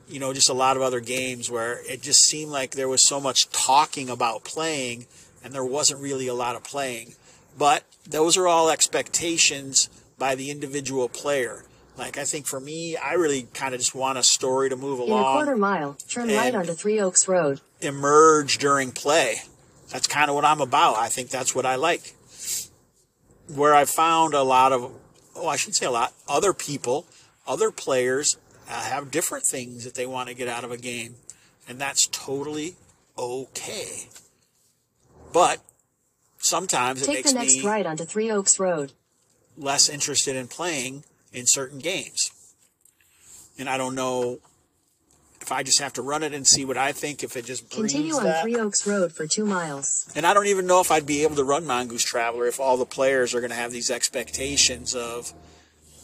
you 0.09 0.21
know 0.21 0.33
just 0.33 0.49
a 0.49 0.55
lot 0.55 0.77
of 0.77 0.83
other 0.83 1.01
games 1.01 1.51
where 1.51 1.81
it 1.91 2.01
just 2.03 2.21
seemed 2.25 2.51
like 2.51 2.73
there 2.73 2.89
was 2.89 3.07
so 3.07 3.21
much 3.21 3.51
talking 3.51 4.09
about 4.09 4.45
playing 4.45 5.07
and 5.43 5.53
there 5.53 5.65
wasn't 5.65 6.01
really 6.01 6.29
a 6.29 6.35
lot 6.35 6.57
of 6.57 6.65
playing. 6.65 7.15
But 7.59 7.85
those 8.09 8.37
are 8.37 8.47
all 8.47 8.71
expectations 8.71 9.89
by 10.19 10.35
the 10.35 10.51
individual 10.51 11.09
player. 11.09 11.65
Like 11.97 12.19
I 12.19 12.25
think 12.25 12.47
for 12.47 12.61
me, 12.61 12.97
I 12.97 13.15
really 13.15 13.49
kind 13.55 13.75
of 13.75 13.81
just 13.81 13.95
want 13.95 14.19
a 14.19 14.23
story 14.23 14.69
to 14.69 14.77
move 14.77 14.99
along. 14.99 15.21
In 15.21 15.27
a 15.27 15.45
quarter 15.45 15.57
mile, 15.57 15.97
turn 16.09 16.29
right 16.29 16.55
onto 16.55 16.75
Three 16.75 17.01
Oaks 17.01 17.27
Road. 17.27 17.61
emerge 17.81 18.59
during 18.59 18.93
play. 18.93 19.37
That's 19.91 20.07
kind 20.07 20.29
of 20.29 20.35
what 20.35 20.45
I'm 20.45 20.61
about. 20.61 20.97
I 20.97 21.09
think 21.09 21.31
that's 21.31 21.55
what 21.55 21.65
I 21.67 21.77
like. 21.77 22.15
Where 23.55 23.75
I 23.75 23.85
found 23.85 24.35
a 24.35 24.43
lot 24.43 24.73
of, 24.73 24.93
oh, 25.37 25.49
I 25.49 25.57
shouldn't 25.57 25.77
say 25.77 25.87
a 25.87 25.91
lot, 25.91 26.13
other 26.29 26.53
people, 26.53 27.07
other 27.47 27.71
players 27.71 28.37
uh, 28.69 28.83
have 28.83 29.11
different 29.11 29.45
things 29.47 29.85
that 29.85 29.95
they 29.95 30.07
want 30.07 30.29
to 30.29 30.35
get 30.35 30.49
out 30.49 30.65
of 30.65 30.73
a 30.73 30.77
game. 30.77 31.15
And 31.69 31.81
that's 31.81 32.09
totally 32.09 32.75
okay. 33.17 34.09
But 35.33 35.61
sometimes 36.39 37.03
it 37.03 37.07
Take 37.07 37.15
makes 37.17 37.33
the 37.33 37.39
next 37.39 37.57
me 37.59 37.67
right 37.67 37.87
onto 37.87 38.05
Three 38.05 38.31
Oaks 38.31 38.59
Road. 38.59 38.93
less 39.57 39.89
interested 39.89 40.37
in 40.37 40.49
playing 40.49 41.05
in 41.33 41.47
certain 41.47 41.79
games. 41.79 42.31
And 43.59 43.69
I 43.69 43.77
don't 43.77 43.95
know 43.95 44.39
if 45.47 45.53
I 45.53 45.63
just 45.63 45.79
have 45.79 45.93
to 45.93 46.03
run 46.03 46.25
it 46.25 46.35
and 46.35 46.45
see 46.45 46.65
what 46.65 46.77
I 46.77 46.91
think, 46.91 47.23
if 47.23 47.37
it 47.37 47.45
just 47.45 47.71
Continue 47.71 48.15
on 48.15 48.25
that. 48.25 48.43
Three 48.43 48.57
Oaks 48.57 48.85
Road 48.85 49.13
for 49.13 49.29
two 49.29 49.47
miles. 49.47 50.11
And 50.17 50.27
I 50.27 50.35
don't 50.35 50.49
even 50.49 50.67
know 50.67 50.81
if 50.81 50.91
I'd 50.91 51.07
be 51.07 51.23
able 51.23 51.37
to 51.37 51.45
run 51.45 51.65
Mongoose 51.65 52.03
Traveller 52.03 52.49
if 52.49 52.59
all 52.59 52.77
the 52.77 52.85
players 52.85 53.33
are 53.33 53.39
going 53.39 53.51
to 53.51 53.57
have 53.57 53.71
these 53.71 53.89
expectations 53.89 54.93
of 54.93 55.33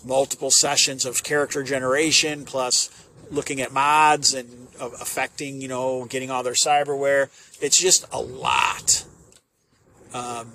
multiple 0.05 0.53
sessions 0.53 1.05
of 1.05 1.25
character 1.25 1.65
generation 1.65 2.45
plus 2.45 2.89
looking 3.33 3.61
at 3.61 3.73
mods 3.73 4.33
and 4.33 4.69
of 4.79 4.93
affecting, 5.01 5.61
you 5.61 5.67
know, 5.67 6.05
getting 6.05 6.31
all 6.31 6.45
their 6.45 6.53
cyberware. 6.53 7.29
It's 7.61 7.77
just 7.77 8.07
a 8.13 8.21
lot. 8.21 9.05
Um, 10.15 10.53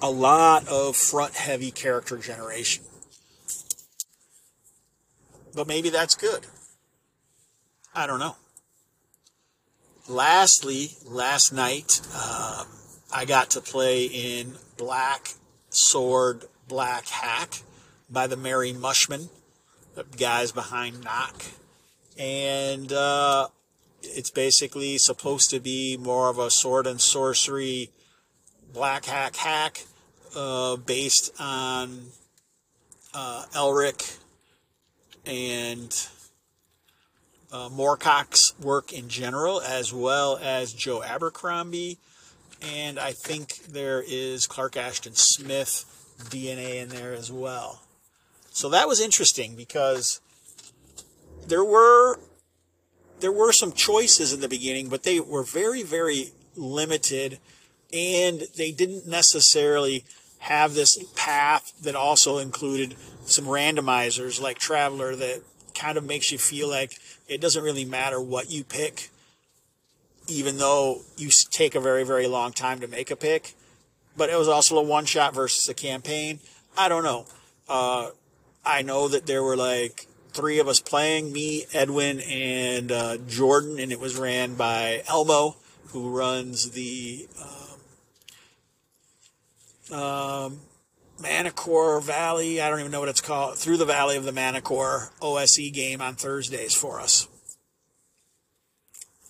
a 0.00 0.10
lot 0.10 0.66
of 0.68 0.96
front 0.96 1.34
heavy 1.34 1.70
character 1.70 2.16
generation. 2.16 2.84
But 5.54 5.66
maybe 5.66 5.90
that's 5.90 6.14
good. 6.14 6.46
I 7.98 8.06
don't 8.06 8.20
know. 8.20 8.36
Lastly, 10.08 10.90
last 11.04 11.52
night, 11.52 12.00
um, 12.14 12.68
I 13.12 13.24
got 13.26 13.50
to 13.50 13.60
play 13.60 14.04
in 14.04 14.52
Black 14.76 15.30
Sword 15.70 16.44
Black 16.68 17.08
Hack 17.08 17.62
by 18.08 18.28
the 18.28 18.36
Merry 18.36 18.72
Mushman, 18.72 19.30
the 19.96 20.04
guys 20.16 20.52
behind 20.52 21.02
Knock. 21.02 21.42
And 22.16 22.92
uh, 22.92 23.48
it's 24.02 24.30
basically 24.30 24.96
supposed 24.98 25.50
to 25.50 25.58
be 25.58 25.96
more 25.96 26.30
of 26.30 26.38
a 26.38 26.52
sword 26.52 26.86
and 26.86 27.00
sorcery 27.00 27.90
black 28.72 29.06
hack 29.06 29.34
hack 29.34 29.84
uh, 30.36 30.76
based 30.76 31.32
on 31.40 32.12
uh, 33.12 33.46
Elric 33.54 34.20
and 35.26 35.92
uh, 37.52 37.68
Moorcock's 37.68 38.54
work 38.60 38.92
in 38.92 39.08
general, 39.08 39.60
as 39.60 39.92
well 39.92 40.38
as 40.42 40.72
Joe 40.72 41.02
Abercrombie. 41.02 41.98
And 42.60 42.98
I 42.98 43.12
think 43.12 43.64
there 43.66 44.02
is 44.06 44.46
Clark 44.46 44.76
Ashton 44.76 45.14
Smith 45.14 45.84
DNA 46.24 46.82
in 46.82 46.88
there 46.88 47.12
as 47.12 47.30
well. 47.30 47.82
So 48.50 48.68
that 48.70 48.88
was 48.88 49.00
interesting 49.00 49.54
because 49.54 50.20
there 51.46 51.64
were 51.64 52.18
there 53.20 53.32
were 53.32 53.52
some 53.52 53.72
choices 53.72 54.32
in 54.32 54.40
the 54.40 54.48
beginning, 54.48 54.88
but 54.88 55.02
they 55.02 55.18
were 55.20 55.42
very, 55.42 55.82
very 55.82 56.30
limited 56.56 57.38
and 57.92 58.42
they 58.56 58.70
didn't 58.70 59.06
necessarily 59.06 60.04
have 60.40 60.74
this 60.74 60.98
path 61.16 61.72
that 61.82 61.96
also 61.96 62.38
included 62.38 62.94
some 63.24 63.46
randomizers 63.46 64.40
like 64.40 64.58
Traveller 64.58 65.16
that 65.16 65.42
kind 65.74 65.98
of 65.98 66.04
makes 66.04 66.30
you 66.30 66.38
feel 66.38 66.68
like 66.68 66.98
it 67.28 67.40
doesn't 67.40 67.62
really 67.62 67.84
matter 67.84 68.20
what 68.20 68.50
you 68.50 68.64
pick, 68.64 69.10
even 70.26 70.58
though 70.58 71.02
you 71.16 71.30
take 71.50 71.74
a 71.74 71.80
very, 71.80 72.04
very 72.04 72.26
long 72.26 72.52
time 72.52 72.80
to 72.80 72.88
make 72.88 73.10
a 73.10 73.16
pick. 73.16 73.54
But 74.16 74.30
it 74.30 74.38
was 74.38 74.48
also 74.48 74.78
a 74.78 74.82
one 74.82 75.04
shot 75.04 75.34
versus 75.34 75.68
a 75.68 75.74
campaign. 75.74 76.40
I 76.76 76.88
don't 76.88 77.04
know. 77.04 77.26
Uh, 77.68 78.10
I 78.64 78.82
know 78.82 79.08
that 79.08 79.26
there 79.26 79.42
were 79.42 79.56
like 79.56 80.06
three 80.32 80.58
of 80.58 80.68
us 80.68 80.80
playing 80.80 81.32
me, 81.32 81.64
Edwin, 81.72 82.20
and 82.20 82.90
uh, 82.90 83.16
Jordan, 83.28 83.78
and 83.78 83.92
it 83.92 84.00
was 84.00 84.16
ran 84.16 84.54
by 84.54 85.02
Elmo, 85.08 85.56
who 85.88 86.10
runs 86.10 86.70
the 86.70 87.28
um, 89.90 89.98
um, 89.98 90.60
Manticore 91.20 92.00
Valley. 92.00 92.60
I 92.60 92.70
don't 92.70 92.80
even 92.80 92.92
know 92.92 93.00
what 93.00 93.08
it's 93.08 93.20
called. 93.20 93.58
Through 93.58 93.78
the 93.78 93.84
Valley 93.84 94.16
of 94.16 94.24
the 94.24 94.32
Manticore 94.32 95.10
OSE 95.20 95.70
game 95.72 96.00
on 96.00 96.14
Thursdays 96.14 96.74
for 96.74 97.00
us. 97.00 97.28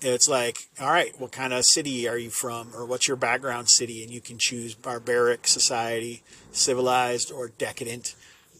It's 0.00 0.28
like, 0.28 0.68
all 0.80 0.90
right, 0.90 1.18
what 1.18 1.32
kind 1.32 1.52
of 1.52 1.64
city 1.64 2.08
are 2.08 2.18
you 2.18 2.30
from, 2.30 2.70
or 2.74 2.86
what's 2.86 3.08
your 3.08 3.16
background 3.16 3.68
city? 3.68 4.04
And 4.04 4.12
you 4.12 4.20
can 4.20 4.38
choose 4.38 4.74
barbaric 4.74 5.48
society, 5.48 6.22
civilized, 6.52 7.32
or 7.32 7.48
decadent. 7.48 8.14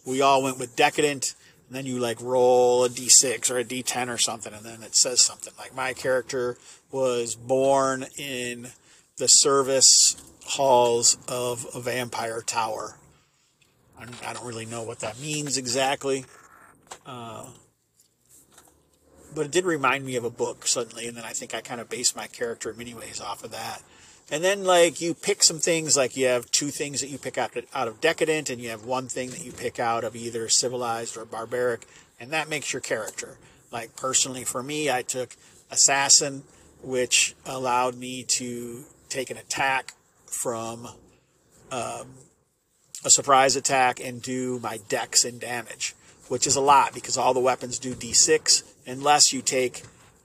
We 0.05 0.21
all 0.21 0.43
went 0.43 0.59
with 0.59 0.75
decadent, 0.75 1.35
and 1.69 1.77
then 1.77 1.87
you 1.87 2.01
like 2.01 2.21
roll 2.21 2.85
a 2.85 2.89
d6 2.89 3.51
or 3.53 3.59
a 3.59 3.65
d10 3.65 4.09
or 4.09 4.19
something, 4.19 4.53
and 4.53 4.65
then 4.65 4.83
it 4.83 4.97
says 4.97 5.21
something. 5.21 5.53
Like 5.57 5.77
my 5.77 5.93
character 5.93 6.57
was 6.91 7.37
born 7.37 8.07
in 8.17 8.69
the 9.19 9.29
service 9.29 10.17
halls 10.45 11.19
of 11.29 11.67
a 11.73 11.81
vampire 11.81 12.41
tower. 12.41 12.97
I 14.27 14.33
don't 14.33 14.47
really 14.47 14.67
know 14.67 14.83
what 14.83 15.01
that 15.01 15.19
means 15.21 15.57
exactly. 15.57 16.25
Uh, 17.07 17.47
but 19.35 19.47
it 19.47 19.53
did 19.53 19.65
remind 19.65 20.05
me 20.05 20.17
of 20.17 20.25
a 20.25 20.31
book 20.31 20.67
suddenly, 20.67 21.07
and 21.07 21.17
then 21.17 21.25
I 21.25 21.33
think 21.33 21.55
I 21.55 21.61
kind 21.61 21.81
of 21.81 21.89
based 21.89 22.17
my 22.17 22.27
character 22.27 22.71
in 22.71 22.79
many 22.79 22.95
ways 22.95 23.21
off 23.21 23.45
of 23.45 23.51
that. 23.51 23.83
And 24.31 24.45
then, 24.45 24.65
like, 24.65 25.01
you 25.01 25.15
pick 25.15 25.43
some 25.43 25.59
things, 25.59 25.97
like 25.97 26.17
you 26.17 26.27
have 26.27 26.51
two 26.51 26.69
things 26.69 27.01
that 27.01 27.09
you 27.09 27.19
pick 27.19 27.39
out, 27.39 27.53
out 27.75 27.89
of 27.89 28.01
decadent, 28.01 28.51
and 28.51 28.61
you 28.61 28.69
have 28.69 28.85
one 28.85 29.09
thing 29.09 29.31
that 29.31 29.45
you 29.45 29.53
pick 29.53 29.79
out 29.79 30.05
of 30.05 30.15
either 30.15 30.49
civilized 30.49 31.17
or 31.17 31.25
barbaric, 31.25 31.87
and 32.21 32.31
that 32.31 32.49
makes 32.49 32.73
your 32.73 32.81
character. 32.81 33.39
Like, 33.71 33.97
personally, 33.97 34.45
for 34.45 34.63
me, 34.63 34.91
I 34.91 35.03
took 35.03 35.35
assassin, 35.71 36.45
which 36.83 37.35
allowed 37.47 37.97
me 37.97 38.25
to 38.37 38.85
take 39.09 39.31
an 39.31 39.37
attack 39.37 39.95
from 40.27 40.89
um, 41.71 42.09
a 43.05 43.11
surprise 43.11 43.57
attack 43.57 44.01
and 44.01 44.21
do 44.23 44.59
my 44.61 44.79
dex 44.89 45.25
and 45.25 45.41
damage, 45.41 45.95
which 46.29 46.47
is 46.47 46.57
a 46.57 46.61
lot 46.61 46.95
because 46.95 47.17
all 47.17 47.35
the 47.35 47.41
weapons 47.41 47.79
do 47.79 47.95
d6 47.95 48.63
unless 48.87 49.33
you 49.33 49.43
take 49.43 49.83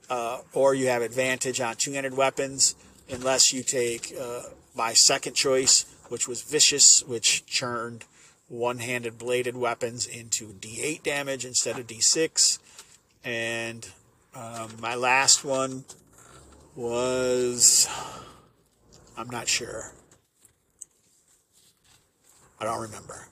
uh, 0.09 0.39
or 0.53 0.73
you 0.73 0.87
have 0.87 1.01
advantage 1.01 1.61
on 1.61 1.75
two-handed 1.75 2.15
weapons 2.15 2.75
unless 3.09 3.53
you 3.53 3.63
take 3.63 4.13
uh, 4.19 4.41
my 4.75 4.93
second 4.93 5.33
choice, 5.33 5.85
which 6.09 6.27
was 6.27 6.41
vicious, 6.41 7.03
which 7.03 7.45
churned 7.45 8.05
one-handed 8.47 9.17
bladed 9.17 9.55
weapons 9.55 10.05
into 10.05 10.53
d8 10.53 11.03
damage 11.03 11.45
instead 11.45 11.79
of 11.79 11.87
d6, 11.87 12.59
and 13.23 13.89
um, 14.35 14.69
my 14.79 14.95
last 14.95 15.43
one 15.45 15.83
was 16.75 17.87
I'm 19.17 19.29
not 19.29 19.47
sure. 19.47 19.93
I 22.63 22.65
don't 22.65 22.81
remember. 22.81 23.27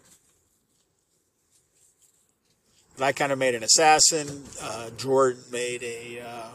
I 2.99 3.13
kind 3.13 3.31
of 3.31 3.39
made 3.39 3.55
an 3.55 3.63
assassin. 3.63 4.43
Uh, 4.61 4.89
Jordan 4.97 5.41
made 5.49 5.81
a 5.83 6.19
uh, 6.19 6.49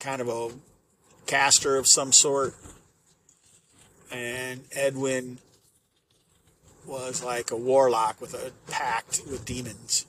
kind 0.00 0.22
of 0.22 0.28
a 0.28 0.48
caster 1.26 1.76
of 1.76 1.86
some 1.86 2.10
sort. 2.10 2.54
And 4.10 4.62
Edwin 4.72 5.40
was 6.86 7.22
like 7.22 7.50
a 7.50 7.56
warlock 7.56 8.18
with 8.18 8.32
a 8.32 8.52
pact 8.70 9.20
with 9.30 9.44
demons. 9.44 10.06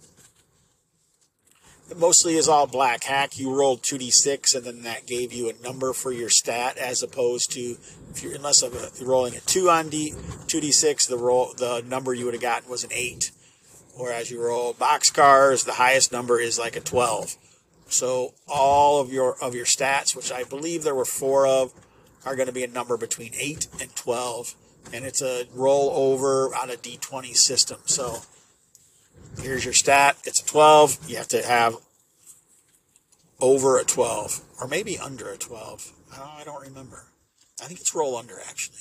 Mostly 1.95 2.35
is 2.35 2.49
all 2.49 2.67
black 2.67 3.03
hack. 3.03 3.37
You 3.39 3.53
rolled 3.53 3.81
2d6 3.81 4.55
and 4.55 4.65
then 4.65 4.83
that 4.83 5.07
gave 5.07 5.31
you 5.31 5.49
a 5.49 5.63
number 5.63 5.93
for 5.93 6.11
your 6.11 6.29
stat 6.29 6.77
as 6.77 7.01
opposed 7.01 7.51
to 7.51 7.77
if 8.11 8.21
you're 8.21 8.35
unless 8.35 8.61
you're 8.61 9.07
rolling 9.07 9.35
a 9.35 9.39
2 9.39 9.69
on 9.69 9.89
D 9.89 10.13
2d6 10.47 11.07
the 11.07 11.17
roll 11.17 11.53
the 11.57 11.83
number 11.87 12.13
you 12.13 12.25
would 12.25 12.33
have 12.33 12.41
gotten 12.41 12.69
was 12.69 12.83
an 12.83 12.91
8. 12.93 13.31
Whereas 13.95 14.29
you 14.29 14.43
roll 14.43 14.73
box 14.73 15.09
cars, 15.09 15.63
the 15.63 15.73
highest 15.73 16.11
number 16.11 16.39
is 16.39 16.59
like 16.59 16.75
a 16.75 16.81
12. 16.81 17.35
So 17.87 18.33
all 18.47 18.99
of 18.99 19.11
your 19.11 19.41
of 19.41 19.55
your 19.55 19.65
stats, 19.65 20.15
which 20.15 20.31
I 20.31 20.43
believe 20.43 20.83
there 20.83 20.95
were 20.95 21.05
4 21.05 21.47
of, 21.47 21.73
are 22.25 22.35
going 22.35 22.47
to 22.47 22.53
be 22.53 22.63
a 22.63 22.67
number 22.67 22.97
between 22.97 23.31
8 23.33 23.67
and 23.79 23.95
12 23.95 24.55
and 24.93 25.05
it's 25.05 25.21
a 25.21 25.45
roll 25.53 25.91
over 25.91 26.53
on 26.55 26.69
a 26.69 26.75
d20 26.75 27.35
system. 27.35 27.79
So 27.85 28.21
Here's 29.41 29.63
your 29.63 29.73
stat. 29.73 30.17
It's 30.25 30.41
a 30.41 30.45
12. 30.45 31.09
You 31.09 31.17
have 31.17 31.27
to 31.29 31.43
have 31.43 31.75
over 33.39 33.77
a 33.77 33.83
12 33.83 34.41
or 34.59 34.67
maybe 34.67 34.97
under 34.97 35.29
a 35.29 35.37
12. 35.37 35.93
I 36.11 36.43
don't 36.43 36.61
remember. 36.61 37.05
I 37.61 37.65
think 37.65 37.79
it's 37.79 37.95
roll 37.95 38.15
under 38.15 38.39
actually. 38.47 38.79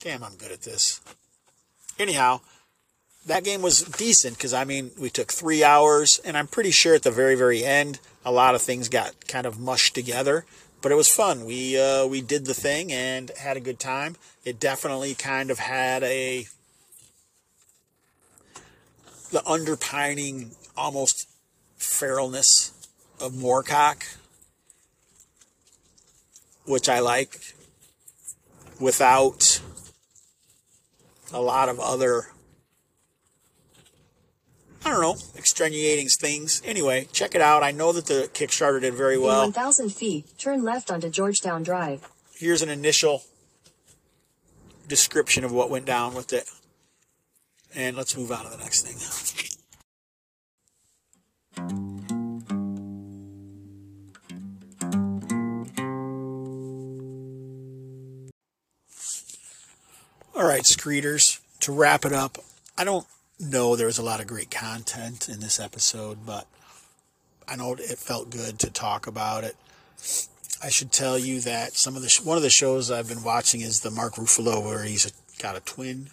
Damn, 0.00 0.22
I'm 0.22 0.36
good 0.36 0.52
at 0.52 0.62
this. 0.62 1.00
Anyhow, 1.98 2.40
that 3.26 3.44
game 3.44 3.62
was 3.62 3.82
decent 3.82 4.36
because 4.36 4.52
I 4.52 4.64
mean, 4.64 4.90
we 5.00 5.08
took 5.08 5.32
three 5.32 5.64
hours, 5.64 6.20
and 6.24 6.36
I'm 6.36 6.46
pretty 6.46 6.70
sure 6.70 6.94
at 6.94 7.02
the 7.02 7.10
very, 7.10 7.34
very 7.34 7.64
end, 7.64 8.00
a 8.24 8.32
lot 8.32 8.54
of 8.54 8.62
things 8.62 8.88
got 8.88 9.26
kind 9.28 9.46
of 9.46 9.58
mushed 9.58 9.94
together. 9.94 10.44
But 10.82 10.92
it 10.92 10.96
was 10.96 11.08
fun. 11.08 11.46
We 11.46 11.80
uh, 11.80 12.06
we 12.06 12.20
did 12.20 12.44
the 12.44 12.52
thing 12.52 12.92
and 12.92 13.30
had 13.38 13.56
a 13.56 13.60
good 13.60 13.78
time. 13.78 14.16
It 14.44 14.60
definitely 14.60 15.14
kind 15.14 15.50
of 15.50 15.58
had 15.58 16.02
a 16.02 16.46
the 19.34 19.46
underpinning, 19.48 20.52
almost 20.76 21.28
feralness 21.76 22.70
of 23.20 23.32
Moorcock, 23.32 24.16
which 26.66 26.88
I 26.88 27.00
like, 27.00 27.54
without 28.80 29.60
a 31.32 31.40
lot 31.40 31.68
of 31.68 31.80
other, 31.80 32.28
I 34.84 34.90
don't 34.90 35.02
know, 35.02 35.16
extenuating 35.34 36.06
things. 36.06 36.62
Anyway, 36.64 37.08
check 37.12 37.34
it 37.34 37.40
out. 37.40 37.64
I 37.64 37.72
know 37.72 37.90
that 37.90 38.06
the 38.06 38.30
Kickstarter 38.32 38.80
did 38.80 38.94
very 38.94 39.18
well. 39.18 39.40
In 39.42 39.48
1,000 39.48 39.90
feet, 39.92 40.38
turn 40.38 40.62
left 40.62 40.92
onto 40.92 41.10
Georgetown 41.10 41.64
Drive. 41.64 42.08
Here's 42.36 42.62
an 42.62 42.68
initial 42.68 43.24
description 44.86 45.42
of 45.42 45.50
what 45.50 45.70
went 45.70 45.86
down 45.86 46.14
with 46.14 46.32
it. 46.32 46.48
And 47.76 47.96
let's 47.96 48.16
move 48.16 48.30
on 48.30 48.44
to 48.44 48.50
the 48.50 48.58
next 48.58 48.82
thing. 48.82 48.96
All 60.36 60.44
right, 60.44 60.62
Screeters, 60.62 61.40
to 61.60 61.72
wrap 61.72 62.04
it 62.04 62.12
up, 62.12 62.38
I 62.76 62.84
don't 62.84 63.06
know 63.40 63.74
there 63.74 63.86
was 63.86 63.98
a 63.98 64.02
lot 64.02 64.20
of 64.20 64.26
great 64.26 64.50
content 64.50 65.28
in 65.28 65.40
this 65.40 65.58
episode, 65.58 66.26
but 66.26 66.46
I 67.48 67.56
know 67.56 67.74
it 67.74 67.98
felt 67.98 68.30
good 68.30 68.58
to 68.60 68.70
talk 68.70 69.06
about 69.06 69.44
it. 69.44 69.56
I 70.62 70.70
should 70.70 70.92
tell 70.92 71.18
you 71.18 71.40
that 71.40 71.74
some 71.74 71.96
of 71.96 72.02
the 72.02 72.20
one 72.24 72.36
of 72.36 72.42
the 72.42 72.50
shows 72.50 72.90
I've 72.90 73.08
been 73.08 73.22
watching 73.22 73.60
is 73.60 73.80
the 73.80 73.90
Mark 73.90 74.14
Ruffalo, 74.14 74.64
where 74.64 74.84
he's 74.84 75.06
a, 75.06 75.42
got 75.42 75.56
a 75.56 75.60
twin 75.60 76.08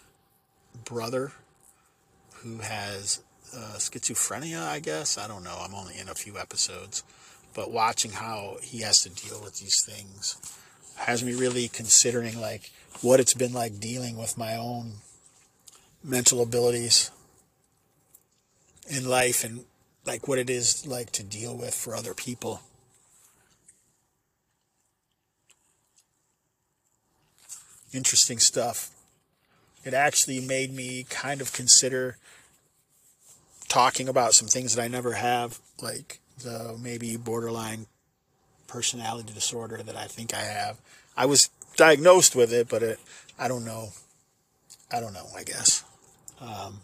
brother 0.86 1.32
who 2.44 2.58
has 2.60 3.22
uh, 3.56 3.76
schizophrenia, 3.78 4.62
I 4.64 4.80
guess. 4.80 5.18
I 5.18 5.28
don't 5.28 5.44
know. 5.44 5.58
I'm 5.62 5.76
only 5.76 5.98
in 5.98 6.10
a 6.10 6.16
few 6.16 6.38
episodes. 6.38 7.04
But 7.54 7.72
watching 7.72 8.12
how 8.12 8.58
he 8.62 8.82
has 8.82 9.02
to 9.02 9.10
deal 9.10 9.42
with 9.44 9.60
these 9.60 9.84
things 9.86 10.38
has 10.96 11.24
me 11.24 11.34
really 11.34 11.68
considering 11.68 12.40
like 12.40 12.72
what 13.02 13.20
it's 13.20 13.34
been 13.34 13.54
like 13.54 13.80
dealing 13.80 14.18
with 14.18 14.38
my 14.38 14.56
own 14.56 14.94
mental 16.04 16.42
abilities 16.42 17.12
in 18.90 19.08
life 19.08 19.44
and 19.44 19.66
like 20.06 20.28
what 20.28 20.40
it 20.40 20.50
is 20.50 20.86
like 20.88 21.12
to 21.12 21.24
deal 21.24 21.56
with 21.56 21.74
for 21.74 21.96
other 21.96 22.14
people. 22.14 22.62
Interesting 27.94 28.40
stuff. 28.40 28.90
It 29.84 29.94
actually 29.94 30.40
made 30.40 30.74
me 30.74 31.06
kind 31.10 31.42
of 31.42 31.54
consider 31.54 32.18
talking 33.68 34.08
about 34.08 34.34
some 34.34 34.48
things 34.48 34.76
that 34.76 34.82
I 34.82 34.88
never 34.88 35.14
have, 35.14 35.60
like 35.82 36.20
the 36.44 36.78
maybe 36.82 37.18
borderline 37.18 37.88
personality 38.68 39.34
disorder 39.34 39.78
that 39.78 39.96
I 39.96 40.06
think 40.06 40.34
I 40.34 40.42
have. 40.42 40.80
I 41.16 41.26
was 41.26 41.50
diagnosed 41.76 42.36
with 42.36 42.54
it, 42.54 42.70
but 42.70 42.84
it, 42.84 43.00
I 43.40 43.48
don't 43.48 43.66
know. 43.66 43.90
I 44.92 45.00
don't 45.00 45.14
know, 45.14 45.28
I 45.36 45.44
guess. 45.44 45.84
Um, 46.40 46.82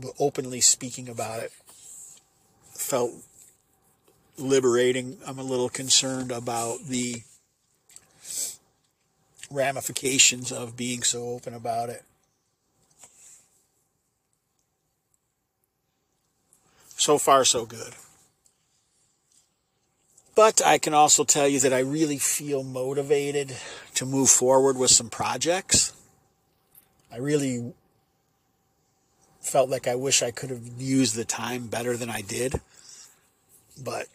but 0.00 0.12
openly 0.18 0.60
speaking 0.60 1.08
about 1.08 1.40
it 1.40 1.52
felt 2.72 3.12
liberating. 4.38 5.18
I'm 5.26 5.38
a 5.38 5.42
little 5.44 5.68
concerned 5.68 6.30
about 6.30 6.84
the 6.84 7.22
ramifications 9.52 10.50
of 10.50 10.76
being 10.76 11.02
so 11.02 11.28
open 11.28 11.54
about 11.54 11.88
it. 11.88 12.04
So 16.96 17.18
far, 17.18 17.44
so 17.44 17.66
good. 17.66 17.94
But 20.34 20.62
I 20.64 20.78
can 20.78 20.94
also 20.94 21.24
tell 21.24 21.46
you 21.46 21.60
that 21.60 21.72
I 21.72 21.80
really 21.80 22.18
feel 22.18 22.62
motivated 22.62 23.56
to 23.94 24.06
move 24.06 24.30
forward 24.30 24.78
with 24.78 24.90
some 24.90 25.10
projects. 25.10 25.92
I 27.12 27.18
really 27.18 27.74
felt 29.40 29.68
like 29.68 29.86
I 29.86 29.96
wish 29.96 30.22
I 30.22 30.30
could 30.30 30.50
have 30.50 30.66
used 30.78 31.16
the 31.16 31.24
time 31.24 31.66
better 31.66 31.96
than 31.96 32.08
I 32.08 32.22
did. 32.22 32.60
But 33.82 34.06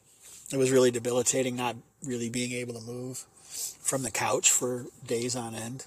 it 0.52 0.58
was 0.58 0.72
really 0.72 0.92
debilitating 0.92 1.56
not 1.56 1.76
really 2.04 2.30
being 2.30 2.54
able 2.54 2.74
to 2.74 2.82
move 2.82 3.26
from 3.82 4.04
the 4.04 4.12
couch 4.12 4.52
for 4.52 4.86
days 5.06 5.36
on 5.36 5.56
end. 5.56 5.86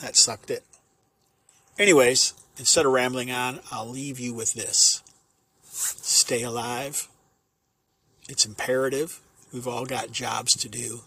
That 0.00 0.16
sucked 0.16 0.50
it. 0.50 0.64
Anyways, 1.78 2.34
instead 2.58 2.86
of 2.86 2.92
rambling 2.92 3.30
on, 3.30 3.60
I'll 3.70 3.88
leave 3.88 4.18
you 4.18 4.34
with 4.34 4.54
this 4.54 5.02
stay 5.62 6.42
alive. 6.42 7.08
It's 8.28 8.46
imperative. 8.46 9.20
We've 9.52 9.68
all 9.68 9.84
got 9.84 10.10
jobs 10.10 10.56
to 10.56 10.68
do. 10.68 11.00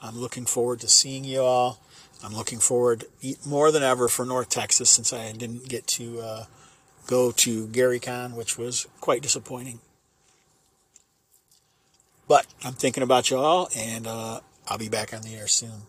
I'm 0.00 0.18
looking 0.18 0.44
forward 0.44 0.80
to 0.80 0.88
seeing 0.88 1.24
you 1.24 1.40
all. 1.42 1.80
I'm 2.24 2.34
looking 2.34 2.58
forward 2.58 3.04
more 3.44 3.72
than 3.72 3.82
ever 3.82 4.08
for 4.08 4.24
North 4.24 4.48
Texas 4.48 4.90
since 4.90 5.12
I 5.12 5.32
didn't 5.32 5.68
get 5.68 5.86
to 5.88 6.20
uh, 6.20 6.44
go 7.06 7.32
to 7.32 7.66
GaryCon, 7.68 8.34
which 8.34 8.56
was 8.56 8.86
quite 9.00 9.22
disappointing. 9.22 9.80
But 12.32 12.46
I'm 12.64 12.72
thinking 12.72 13.02
about 13.02 13.28
you 13.28 13.36
all, 13.36 13.68
and 13.76 14.06
uh, 14.06 14.40
I'll 14.66 14.78
be 14.78 14.88
back 14.88 15.12
on 15.12 15.20
the 15.20 15.34
air 15.34 15.46
soon. 15.46 15.82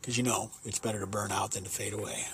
Because 0.00 0.18
you 0.18 0.24
know, 0.24 0.50
it's 0.64 0.80
better 0.80 0.98
to 0.98 1.06
burn 1.06 1.30
out 1.30 1.52
than 1.52 1.62
to 1.62 1.70
fade 1.70 1.92
away. 1.92 2.24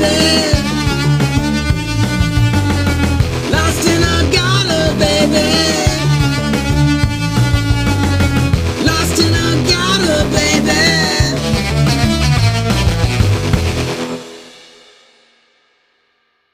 baby. 0.00 0.59